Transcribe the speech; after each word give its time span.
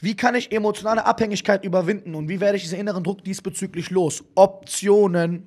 Wie 0.00 0.16
kann 0.16 0.34
ich 0.34 0.50
emotionale 0.52 1.04
Abhängigkeit 1.04 1.64
überwinden 1.64 2.14
und 2.14 2.28
wie 2.28 2.40
werde 2.40 2.56
ich 2.56 2.62
diesen 2.62 2.78
inneren 2.78 3.04
Druck 3.04 3.22
diesbezüglich 3.22 3.90
los? 3.90 4.24
Optionen. 4.34 5.46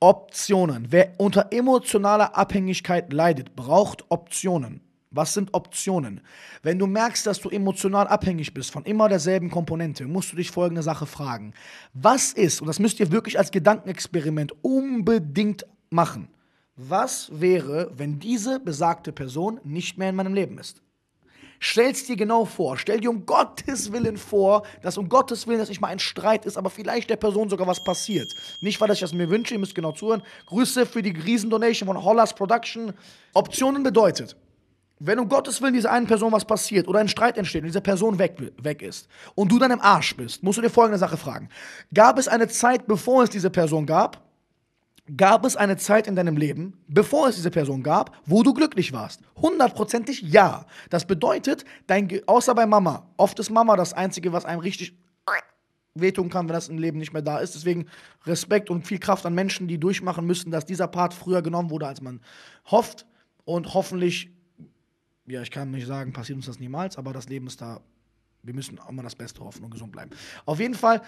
Optionen. 0.00 0.86
Wer 0.90 1.12
unter 1.18 1.52
emotionaler 1.52 2.36
Abhängigkeit 2.36 3.12
leidet, 3.12 3.54
braucht 3.54 4.04
Optionen. 4.10 4.80
Was 5.10 5.34
sind 5.34 5.54
Optionen? 5.54 6.22
Wenn 6.62 6.78
du 6.78 6.86
merkst, 6.86 7.26
dass 7.26 7.40
du 7.40 7.48
emotional 7.48 8.08
abhängig 8.08 8.52
bist 8.52 8.72
von 8.72 8.84
immer 8.84 9.08
derselben 9.08 9.50
Komponente, 9.50 10.06
musst 10.06 10.32
du 10.32 10.36
dich 10.36 10.50
folgende 10.50 10.82
Sache 10.82 11.06
fragen. 11.06 11.54
Was 11.92 12.32
ist, 12.32 12.60
und 12.60 12.66
das 12.66 12.80
müsst 12.80 12.98
ihr 12.98 13.12
wirklich 13.12 13.38
als 13.38 13.52
Gedankenexperiment 13.52 14.52
unbedingt 14.62 15.66
machen, 15.90 16.28
was 16.76 17.30
wäre, 17.32 17.92
wenn 17.96 18.18
diese 18.18 18.58
besagte 18.58 19.12
Person 19.12 19.60
nicht 19.62 19.98
mehr 19.98 20.10
in 20.10 20.16
meinem 20.16 20.34
Leben 20.34 20.58
ist? 20.58 20.82
Stell's 21.60 22.04
dir 22.04 22.16
genau 22.16 22.44
vor. 22.44 22.76
Stell 22.76 23.00
dir 23.00 23.10
um 23.10 23.26
Gottes 23.26 23.92
Willen 23.92 24.16
vor, 24.16 24.64
dass 24.82 24.98
um 24.98 25.08
Gottes 25.08 25.46
Willen, 25.46 25.58
dass 25.58 25.68
nicht 25.68 25.80
mal 25.80 25.88
ein 25.88 25.98
Streit 25.98 26.46
ist, 26.46 26.56
aber 26.56 26.70
vielleicht 26.70 27.10
der 27.10 27.16
Person 27.16 27.48
sogar 27.48 27.66
was 27.66 27.82
passiert. 27.84 28.34
Nicht, 28.60 28.80
weil 28.80 28.90
ich 28.90 29.00
das 29.00 29.12
mir 29.12 29.30
wünsche, 29.30 29.54
ihr 29.54 29.60
müsst 29.60 29.74
genau 29.74 29.92
zuhören. 29.92 30.22
Grüße 30.46 30.86
für 30.86 31.02
die 31.02 31.10
Riesendonation 31.10 31.86
von 31.86 32.02
Hollas 32.02 32.34
Production. 32.34 32.92
Optionen 33.32 33.82
bedeutet, 33.82 34.36
wenn 35.00 35.18
um 35.18 35.28
Gottes 35.28 35.60
Willen 35.60 35.74
dieser 35.74 35.90
einen 35.90 36.06
Person 36.06 36.32
was 36.32 36.44
passiert 36.44 36.88
oder 36.88 37.00
ein 37.00 37.08
Streit 37.08 37.36
entsteht 37.36 37.62
und 37.62 37.66
diese 37.66 37.80
Person 37.80 38.18
weg, 38.18 38.36
weg 38.62 38.82
ist 38.82 39.08
und 39.34 39.50
du 39.50 39.58
dann 39.58 39.70
im 39.70 39.80
Arsch 39.80 40.16
bist, 40.16 40.42
musst 40.42 40.58
du 40.58 40.62
dir 40.62 40.70
folgende 40.70 40.98
Sache 40.98 41.16
fragen. 41.16 41.48
Gab 41.92 42.18
es 42.18 42.28
eine 42.28 42.48
Zeit, 42.48 42.86
bevor 42.86 43.24
es 43.24 43.30
diese 43.30 43.50
Person 43.50 43.86
gab, 43.86 44.22
Gab 45.16 45.44
es 45.44 45.54
eine 45.54 45.76
Zeit 45.76 46.06
in 46.06 46.16
deinem 46.16 46.38
Leben, 46.38 46.78
bevor 46.88 47.28
es 47.28 47.36
diese 47.36 47.50
Person 47.50 47.82
gab, 47.82 48.16
wo 48.24 48.42
du 48.42 48.54
glücklich 48.54 48.94
warst? 48.94 49.20
Hundertprozentig 49.36 50.22
ja. 50.22 50.64
Das 50.88 51.06
bedeutet, 51.06 51.66
dein 51.86 52.08
Ge 52.08 52.22
außer 52.26 52.54
bei 52.54 52.64
Mama. 52.64 53.06
Oft 53.18 53.38
ist 53.38 53.50
Mama 53.50 53.76
das 53.76 53.92
Einzige, 53.92 54.32
was 54.32 54.46
einem 54.46 54.60
richtig 54.60 54.94
wehtun 55.94 56.28
kann, 56.30 56.48
wenn 56.48 56.54
das 56.54 56.68
im 56.68 56.78
Leben 56.78 56.98
nicht 56.98 57.12
mehr 57.12 57.22
da 57.22 57.38
ist. 57.38 57.54
Deswegen 57.54 57.86
Respekt 58.24 58.70
und 58.70 58.86
viel 58.86 58.98
Kraft 58.98 59.26
an 59.26 59.34
Menschen, 59.34 59.68
die 59.68 59.78
durchmachen 59.78 60.26
müssen, 60.26 60.50
dass 60.50 60.64
dieser 60.64 60.88
Part 60.88 61.14
früher 61.14 61.42
genommen 61.42 61.70
wurde, 61.70 61.86
als 61.86 62.00
man 62.00 62.20
hofft. 62.70 63.06
Und 63.44 63.74
hoffentlich, 63.74 64.30
ja, 65.26 65.42
ich 65.42 65.50
kann 65.50 65.70
nicht 65.70 65.86
sagen, 65.86 66.12
passiert 66.12 66.36
uns 66.36 66.46
das 66.46 66.58
niemals, 66.58 66.96
aber 66.96 67.12
das 67.12 67.28
Leben 67.28 67.46
ist 67.46 67.60
da. 67.60 67.80
Wir 68.42 68.54
müssen 68.54 68.80
immer 68.88 69.02
das 69.02 69.14
Beste 69.14 69.42
hoffen 69.42 69.64
und 69.64 69.70
gesund 69.70 69.92
bleiben. 69.92 70.10
Auf 70.44 70.60
jeden 70.60 70.74
Fall 70.74 71.00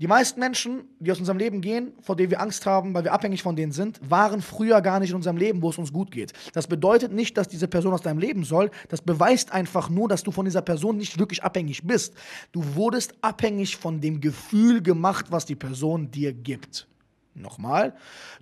die 0.00 0.06
meisten 0.06 0.40
Menschen, 0.40 0.84
die 0.98 1.12
aus 1.12 1.18
unserem 1.18 1.36
Leben 1.36 1.60
gehen, 1.60 1.92
vor 2.00 2.16
denen 2.16 2.30
wir 2.30 2.40
Angst 2.40 2.64
haben, 2.64 2.94
weil 2.94 3.04
wir 3.04 3.12
abhängig 3.12 3.42
von 3.42 3.54
denen 3.54 3.70
sind, 3.70 4.00
waren 4.08 4.40
früher 4.40 4.80
gar 4.80 4.98
nicht 4.98 5.10
in 5.10 5.16
unserem 5.16 5.36
Leben, 5.36 5.60
wo 5.60 5.68
es 5.68 5.76
uns 5.76 5.92
gut 5.92 6.10
geht. 6.10 6.32
Das 6.54 6.66
bedeutet 6.66 7.12
nicht, 7.12 7.36
dass 7.36 7.48
diese 7.48 7.68
Person 7.68 7.92
aus 7.92 8.00
deinem 8.00 8.18
Leben 8.18 8.44
soll. 8.44 8.70
Das 8.88 9.02
beweist 9.02 9.52
einfach 9.52 9.90
nur, 9.90 10.08
dass 10.08 10.22
du 10.22 10.30
von 10.30 10.46
dieser 10.46 10.62
Person 10.62 10.96
nicht 10.96 11.18
wirklich 11.18 11.42
abhängig 11.42 11.86
bist. 11.86 12.14
Du 12.50 12.64
wurdest 12.74 13.14
abhängig 13.20 13.76
von 13.76 14.00
dem 14.00 14.22
Gefühl 14.22 14.82
gemacht, 14.82 15.26
was 15.28 15.44
die 15.44 15.54
Person 15.56 16.10
dir 16.10 16.32
gibt. 16.32 16.89
Nochmal, 17.34 17.94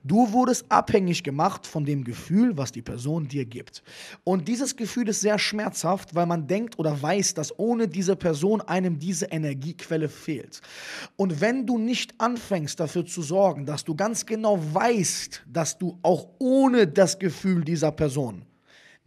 du 0.03 0.33
wurdest 0.33 0.65
abhängig 0.71 1.23
gemacht 1.23 1.67
von 1.67 1.85
dem 1.85 2.05
Gefühl, 2.05 2.57
was 2.57 2.73
die 2.73 2.81
Person 2.81 3.29
dir 3.29 3.45
gibt. 3.45 3.83
Und 4.25 4.49
dieses 4.49 4.77
Gefühl 4.77 5.09
ist 5.09 5.21
sehr 5.21 5.39
schmerzhaft, 5.39 6.15
weil 6.15 6.25
man 6.25 6.47
denkt 6.47 6.79
oder 6.79 7.01
weiß, 7.01 7.35
dass 7.35 7.59
ohne 7.59 7.87
diese 7.87 8.17
Person 8.17 8.63
einem 8.63 8.99
diese 8.99 9.27
Energiequelle 9.27 10.09
fehlt. 10.09 10.63
Und 11.17 11.41
wenn 11.41 11.67
du 11.67 11.77
nicht 11.77 12.19
anfängst 12.19 12.81
dafür 12.81 13.05
zu 13.05 13.23
sorgen, 13.23 13.67
dass 13.67 13.85
du 13.85 13.95
ganz 13.95 14.25
genau 14.25 14.59
weißt, 14.73 15.45
dass 15.47 15.77
du 15.77 15.99
auch 16.03 16.29
ohne 16.39 16.87
das 16.87 17.19
Gefühl 17.19 17.65
dieser 17.65 17.93
Person 17.93 18.48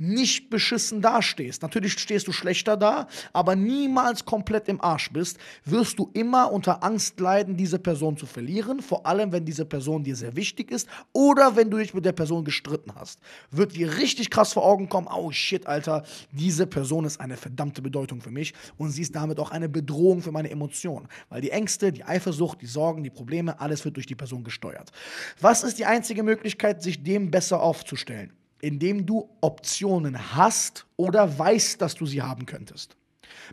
nicht 0.02 0.50
beschissen 0.50 1.00
dastehst, 1.00 1.62
natürlich 1.62 1.94
stehst 1.94 2.28
du 2.28 2.32
schlechter 2.32 2.76
da, 2.76 3.08
aber 3.34 3.56
niemals 3.56 4.26
komplett 4.26 4.68
im 4.68 4.82
Arsch 4.82 5.12
bist, 5.12 5.38
wirst 5.64 6.00
du 6.00 6.10
immer 6.14 6.52
unter 6.52 6.84
Angst 6.84 7.20
leiden, 7.20 7.56
diese 7.56 7.78
Person 7.78 8.18
zu 8.18 8.26
verlieren, 8.26 8.82
vor 8.82 9.06
allem 9.06 9.32
wenn 9.32 9.46
diese 9.46 9.64
Person 9.64 10.04
dir 10.04 10.16
sehr 10.16 10.36
wichtig 10.36 10.72
ist 10.72 10.88
oder 11.14 11.56
wenn 11.56 11.70
du 11.70 11.78
dich 11.78 11.94
mit 11.94 12.04
der 12.04 12.14
Person 12.14 12.44
gestritten 12.44 12.94
hast. 12.96 13.20
Wird 13.52 13.76
dir 13.76 13.98
richtig 13.98 14.32
krass 14.32 14.54
vor 14.54 14.66
Augen 14.66 14.90
kommen, 14.90 15.08
oh 15.08 15.32
shit, 15.32 15.68
Alter, 15.68 16.04
diese 16.32 16.66
Person 16.66 17.06
ist 17.06 17.22
eine 17.22 17.38
verdammte 17.38 17.84
Bedeutung 17.84 18.22
für 18.22 18.32
mich 18.32 18.56
und 18.78 18.90
sie 18.90 19.04
ist 19.04 19.16
damit 19.16 19.40
auch 19.40 19.52
eine 19.52 19.70
Bedrohung 19.70 20.24
für 20.24 20.32
meine 20.32 20.50
Emotionen, 20.50 21.08
weil 21.30 21.42
die 21.42 21.52
Ängste, 21.52 21.92
die 21.92 22.04
Eifersucht, 22.04 22.60
die 22.62 22.66
Sorgen, 22.66 23.04
die 23.04 23.12
Probleme, 23.12 23.60
alles 23.60 23.86
wird 23.86 23.98
durch 23.98 24.08
die 24.08 24.16
Person 24.16 24.44
gesteuert. 24.44 24.92
Was 25.40 25.64
ist 25.64 25.78
die 25.78 25.86
einzige 25.86 26.24
Möglichkeit, 26.24 26.82
sich 26.82 27.04
dem 27.04 27.30
besser 27.30 27.62
aufzustellen? 27.62 28.34
Indem 28.62 29.06
du 29.06 29.30
Optionen 29.42 30.36
hast 30.36 30.86
oder 30.96 31.38
weißt, 31.38 31.82
dass 31.82 31.96
du 31.96 32.06
sie 32.06 32.22
haben 32.22 32.46
könntest. 32.46 32.96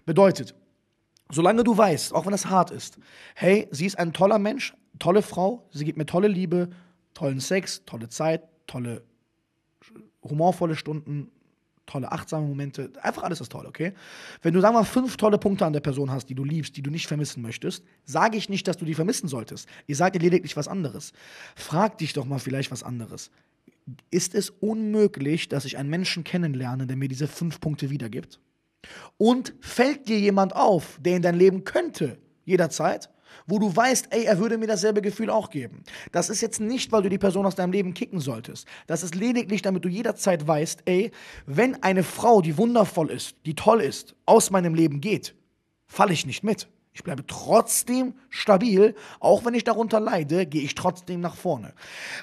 Bedeutet, 0.06 0.54
solange 1.30 1.64
du 1.64 1.76
weißt, 1.76 2.14
auch 2.14 2.26
wenn 2.26 2.34
es 2.34 2.46
hart 2.46 2.70
ist, 2.70 2.98
hey, 3.34 3.68
sie 3.70 3.86
ist 3.86 3.98
ein 3.98 4.12
toller 4.12 4.38
Mensch, 4.38 4.74
tolle 4.98 5.22
Frau, 5.22 5.66
sie 5.70 5.84
gibt 5.84 5.98
mir 5.98 6.06
tolle 6.06 6.28
Liebe, 6.28 6.68
tollen 7.14 7.40
Sex, 7.40 7.84
tolle 7.84 8.08
Zeit, 8.08 8.42
tolle 8.66 9.02
humorvolle 10.22 10.76
Stunden, 10.76 11.30
tolle 11.86 12.12
achtsame 12.12 12.46
Momente, 12.46 12.92
einfach 13.02 13.22
alles 13.22 13.40
ist 13.40 13.50
toll, 13.50 13.64
okay? 13.64 13.94
Wenn 14.42 14.52
du, 14.52 14.60
sagen 14.60 14.74
wir 14.74 14.80
mal, 14.80 14.84
fünf 14.84 15.16
tolle 15.16 15.38
Punkte 15.38 15.64
an 15.64 15.72
der 15.72 15.80
Person 15.80 16.10
hast, 16.10 16.28
die 16.28 16.34
du 16.34 16.44
liebst, 16.44 16.76
die 16.76 16.82
du 16.82 16.90
nicht 16.90 17.06
vermissen 17.06 17.40
möchtest, 17.40 17.82
sage 18.04 18.36
ich 18.36 18.50
nicht, 18.50 18.68
dass 18.68 18.76
du 18.76 18.84
die 18.84 18.94
vermissen 18.94 19.26
solltest. 19.26 19.68
Ich 19.86 19.96
sage 19.96 20.18
dir 20.18 20.24
lediglich 20.24 20.56
was 20.56 20.68
anderes. 20.68 21.12
Frag 21.56 21.96
dich 21.96 22.12
doch 22.12 22.26
mal 22.26 22.38
vielleicht 22.38 22.70
was 22.70 22.82
anderes 22.82 23.30
ist 24.10 24.34
es 24.34 24.50
unmöglich, 24.50 25.48
dass 25.48 25.64
ich 25.64 25.78
einen 25.78 25.90
Menschen 25.90 26.24
kennenlerne, 26.24 26.86
der 26.86 26.96
mir 26.96 27.08
diese 27.08 27.28
fünf 27.28 27.60
Punkte 27.60 27.90
wiedergibt? 27.90 28.40
Und 29.16 29.54
fällt 29.60 30.08
dir 30.08 30.18
jemand 30.18 30.54
auf, 30.54 30.98
der 31.00 31.16
in 31.16 31.22
dein 31.22 31.34
Leben 31.34 31.64
könnte, 31.64 32.18
jederzeit, 32.44 33.10
wo 33.46 33.58
du 33.58 33.74
weißt, 33.74 34.08
ey, 34.10 34.24
er 34.24 34.38
würde 34.38 34.58
mir 34.58 34.66
dasselbe 34.66 35.02
Gefühl 35.02 35.30
auch 35.30 35.50
geben. 35.50 35.82
Das 36.12 36.30
ist 36.30 36.40
jetzt 36.40 36.60
nicht, 36.60 36.92
weil 36.92 37.02
du 37.02 37.08
die 37.08 37.18
Person 37.18 37.46
aus 37.46 37.54
deinem 37.54 37.72
Leben 37.72 37.94
kicken 37.94 38.20
solltest. 38.20 38.66
Das 38.86 39.02
ist 39.02 39.14
lediglich, 39.14 39.62
damit 39.62 39.84
du 39.84 39.88
jederzeit 39.88 40.46
weißt, 40.46 40.82
ey, 40.86 41.10
wenn 41.46 41.82
eine 41.82 42.02
Frau, 42.02 42.40
die 42.40 42.56
wundervoll 42.56 43.10
ist, 43.10 43.36
die 43.46 43.54
toll 43.54 43.80
ist, 43.80 44.14
aus 44.26 44.50
meinem 44.50 44.74
Leben 44.74 45.00
geht, 45.00 45.34
falle 45.86 46.12
ich 46.12 46.26
nicht 46.26 46.42
mit. 46.42 46.68
Ich 46.98 47.04
bleibe 47.04 47.24
trotzdem 47.24 48.14
stabil, 48.28 48.96
auch 49.20 49.44
wenn 49.44 49.54
ich 49.54 49.62
darunter 49.62 50.00
leide, 50.00 50.46
gehe 50.46 50.62
ich 50.62 50.74
trotzdem 50.74 51.20
nach 51.20 51.36
vorne. 51.36 51.72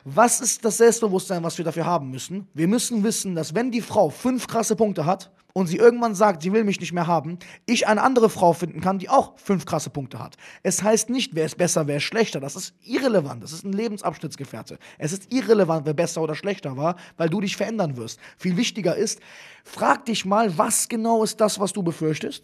Was 0.03 0.41
ist 0.41 0.65
das 0.65 0.75
Selbstbewusstsein, 0.75 1.43
was 1.43 1.57
wir 1.57 1.63
dafür 1.63 1.85
haben 1.85 2.11
müssen? 2.11 2.49
Wir 2.53 2.67
müssen 2.67 3.01
wissen, 3.01 3.35
dass 3.35 3.55
wenn 3.55 3.71
die 3.71 3.79
Frau 3.79 4.09
fünf 4.09 4.47
krasse 4.47 4.75
Punkte 4.75 5.05
hat 5.05 5.31
und 5.53 5.67
sie 5.67 5.77
irgendwann 5.77 6.13
sagt, 6.13 6.41
sie 6.41 6.51
will 6.51 6.65
mich 6.65 6.81
nicht 6.81 6.91
mehr 6.91 7.07
haben, 7.07 7.39
ich 7.65 7.87
eine 7.87 8.01
andere 8.01 8.29
Frau 8.29 8.51
finden 8.51 8.81
kann, 8.81 8.99
die 8.99 9.07
auch 9.07 9.37
fünf 9.37 9.65
krasse 9.65 9.89
Punkte 9.89 10.19
hat. 10.19 10.35
Es 10.61 10.83
heißt 10.83 11.09
nicht, 11.09 11.35
wer 11.35 11.45
ist 11.45 11.57
besser, 11.57 11.87
wer 11.87 11.95
ist 11.95 12.03
schlechter. 12.03 12.41
Das 12.41 12.57
ist 12.57 12.73
irrelevant. 12.83 13.43
Das 13.43 13.53
ist 13.53 13.63
ein 13.63 13.71
Lebensabschnittsgefährte. 13.71 14.77
Es 14.97 15.13
ist 15.13 15.31
irrelevant, 15.31 15.85
wer 15.85 15.93
besser 15.93 16.21
oder 16.21 16.35
schlechter 16.35 16.75
war, 16.75 16.97
weil 17.15 17.29
du 17.29 17.39
dich 17.39 17.55
verändern 17.55 17.95
wirst. 17.95 18.19
Viel 18.37 18.57
wichtiger 18.57 18.93
ist, 18.93 19.21
frag 19.63 20.03
dich 20.03 20.25
mal, 20.25 20.57
was 20.57 20.89
genau 20.89 21.23
ist 21.23 21.39
das, 21.39 21.61
was 21.61 21.71
du 21.71 21.81
befürchtest? 21.81 22.43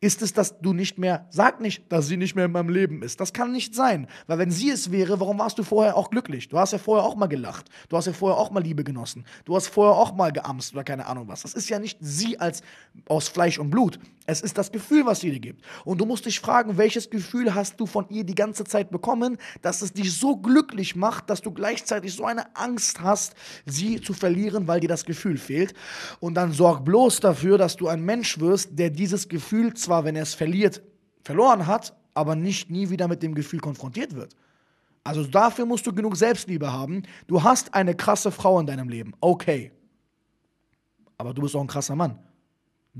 Ist 0.00 0.22
es, 0.22 0.32
dass 0.32 0.60
du 0.60 0.72
nicht 0.72 0.98
mehr, 0.98 1.26
sag 1.30 1.60
nicht, 1.60 1.90
dass 1.90 2.06
sie 2.06 2.16
nicht 2.16 2.36
mehr 2.36 2.44
in 2.44 2.52
meinem 2.52 2.68
Leben 2.68 3.02
ist. 3.02 3.20
Das 3.20 3.32
kann 3.32 3.50
nicht 3.50 3.74
sein. 3.74 4.06
Weil 4.28 4.38
wenn 4.38 4.50
sie 4.50 4.70
es 4.70 4.92
wäre, 4.92 5.18
warum 5.18 5.40
warst 5.40 5.58
du 5.58 5.64
vorher 5.64 5.96
auch 5.96 6.10
glücklich? 6.10 6.48
Du 6.48 6.58
hast 6.58 6.72
ja 6.72 6.78
vorher 6.78 7.04
auch 7.04 7.16
mal 7.16 7.26
gelacht. 7.26 7.68
Du 7.88 7.96
hast 7.96 8.06
ja 8.06 8.12
vorher 8.12 8.38
auch 8.38 8.50
mal 8.52 8.62
Liebe 8.62 8.84
genossen. 8.84 9.24
Du 9.44 9.56
hast 9.56 9.66
vorher 9.66 9.96
auch 9.96 10.14
mal 10.14 10.30
geamst 10.30 10.72
oder 10.72 10.84
keine 10.84 11.06
Ahnung 11.06 11.26
was. 11.26 11.42
Das 11.42 11.54
ist 11.54 11.68
ja 11.68 11.80
nicht 11.80 11.98
sie 12.00 12.38
als 12.38 12.62
aus 13.08 13.28
Fleisch 13.28 13.58
und 13.58 13.70
Blut. 13.70 13.98
Es 14.30 14.42
ist 14.42 14.58
das 14.58 14.70
Gefühl, 14.70 15.06
was 15.06 15.20
sie 15.20 15.30
dir 15.30 15.40
gibt. 15.40 15.64
Und 15.86 16.02
du 16.02 16.04
musst 16.04 16.26
dich 16.26 16.38
fragen, 16.38 16.76
welches 16.76 17.08
Gefühl 17.08 17.54
hast 17.54 17.80
du 17.80 17.86
von 17.86 18.06
ihr 18.10 18.24
die 18.24 18.34
ganze 18.34 18.64
Zeit 18.64 18.90
bekommen, 18.90 19.38
dass 19.62 19.80
es 19.80 19.94
dich 19.94 20.12
so 20.12 20.36
glücklich 20.36 20.94
macht, 20.94 21.30
dass 21.30 21.40
du 21.40 21.50
gleichzeitig 21.50 22.12
so 22.12 22.26
eine 22.26 22.54
Angst 22.54 23.00
hast, 23.00 23.34
sie 23.64 24.02
zu 24.02 24.12
verlieren, 24.12 24.68
weil 24.68 24.80
dir 24.80 24.88
das 24.88 25.06
Gefühl 25.06 25.38
fehlt. 25.38 25.72
Und 26.20 26.34
dann 26.34 26.52
sorg 26.52 26.84
bloß 26.84 27.20
dafür, 27.20 27.56
dass 27.56 27.76
du 27.76 27.88
ein 27.88 28.02
Mensch 28.02 28.38
wirst, 28.38 28.78
der 28.78 28.90
dieses 28.90 29.30
Gefühl 29.30 29.72
zwar, 29.72 30.04
wenn 30.04 30.14
er 30.14 30.24
es 30.24 30.34
verliert, 30.34 30.82
verloren 31.22 31.66
hat, 31.66 31.96
aber 32.12 32.36
nicht 32.36 32.70
nie 32.70 32.90
wieder 32.90 33.08
mit 33.08 33.22
dem 33.22 33.34
Gefühl 33.34 33.60
konfrontiert 33.60 34.14
wird. 34.14 34.36
Also 35.04 35.24
dafür 35.24 35.64
musst 35.64 35.86
du 35.86 35.94
genug 35.94 36.18
Selbstliebe 36.18 36.70
haben. 36.70 37.04
Du 37.28 37.42
hast 37.42 37.72
eine 37.72 37.94
krasse 37.94 38.30
Frau 38.30 38.60
in 38.60 38.66
deinem 38.66 38.90
Leben, 38.90 39.14
okay. 39.22 39.72
Aber 41.16 41.32
du 41.32 41.40
bist 41.40 41.56
auch 41.56 41.62
ein 41.62 41.66
krasser 41.66 41.96
Mann. 41.96 42.18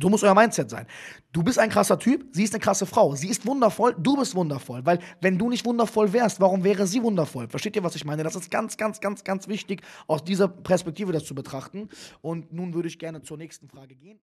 So 0.00 0.08
muss 0.08 0.22
euer 0.22 0.34
Mindset 0.34 0.70
sein. 0.70 0.86
Du 1.32 1.42
bist 1.42 1.58
ein 1.58 1.68
krasser 1.68 1.98
Typ, 1.98 2.26
sie 2.32 2.44
ist 2.44 2.54
eine 2.54 2.60
krasse 2.60 2.86
Frau. 2.86 3.14
Sie 3.14 3.28
ist 3.28 3.46
wundervoll, 3.46 3.94
du 3.98 4.16
bist 4.16 4.34
wundervoll. 4.34 4.84
Weil, 4.86 4.98
wenn 5.20 5.38
du 5.38 5.50
nicht 5.50 5.66
wundervoll 5.66 6.12
wärst, 6.12 6.40
warum 6.40 6.64
wäre 6.64 6.86
sie 6.86 7.02
wundervoll? 7.02 7.48
Versteht 7.48 7.76
ihr, 7.76 7.84
was 7.84 7.94
ich 7.96 8.04
meine? 8.04 8.22
Das 8.22 8.34
ist 8.34 8.50
ganz, 8.50 8.76
ganz, 8.76 9.00
ganz, 9.00 9.24
ganz 9.24 9.48
wichtig, 9.48 9.82
aus 10.06 10.24
dieser 10.24 10.48
Perspektive 10.48 11.12
das 11.12 11.24
zu 11.24 11.34
betrachten. 11.34 11.88
Und 12.22 12.52
nun 12.52 12.72
würde 12.74 12.88
ich 12.88 12.98
gerne 12.98 13.22
zur 13.22 13.36
nächsten 13.36 13.68
Frage 13.68 13.94
gehen. 13.94 14.16